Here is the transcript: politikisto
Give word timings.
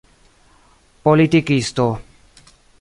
politikisto 1.03 1.87